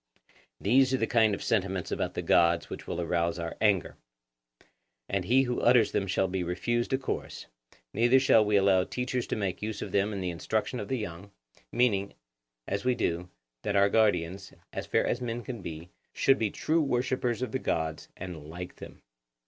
[0.59, 3.97] These are the kind of sentiments about the gods which will arouse our anger;
[5.07, 7.45] and he who utters them shall be refused a chorus;
[7.93, 10.97] neither shall we allow teachers to make use of them in the instruction of the
[10.97, 11.29] young,
[11.71, 12.15] meaning,
[12.67, 13.29] as we do,
[13.61, 17.59] that our guardians, as far as men can be, should be true worshippers of the
[17.59, 19.03] gods and like them.